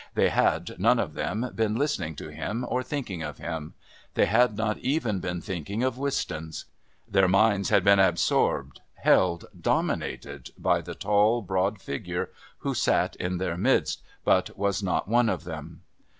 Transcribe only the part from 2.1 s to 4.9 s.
to him or thinking of him; they had not